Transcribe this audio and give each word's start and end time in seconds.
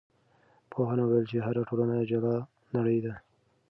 پوهانو 0.71 1.03
وویل 1.05 1.25
چې 1.31 1.37
هره 1.45 1.61
ټولنه 1.69 1.95
جلا 2.09 2.35
نړۍ 2.75 2.97
ده. 3.05 3.13